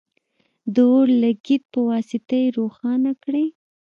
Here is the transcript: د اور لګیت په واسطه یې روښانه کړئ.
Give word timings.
د 0.73 0.75
اور 0.91 1.07
لګیت 1.23 1.63
په 1.73 1.79
واسطه 1.89 2.35
یې 2.43 2.47
روښانه 2.57 3.11
کړئ. 3.23 3.47